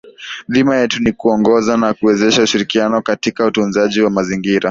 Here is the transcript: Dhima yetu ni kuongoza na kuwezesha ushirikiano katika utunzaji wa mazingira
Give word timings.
Dhima 0.49 0.75
yetu 0.77 1.01
ni 1.03 1.11
kuongoza 1.11 1.77
na 1.77 1.93
kuwezesha 1.93 2.43
ushirikiano 2.43 3.01
katika 3.01 3.45
utunzaji 3.45 4.01
wa 4.01 4.09
mazingira 4.09 4.59